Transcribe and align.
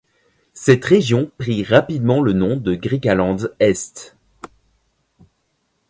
Cette 0.55 0.83
région 0.85 1.29
prit 1.37 1.63
rapidement 1.63 2.21
le 2.23 2.33
nom 2.33 2.57
de 2.57 2.73
Griqualand 2.73 3.35
est. 3.59 4.15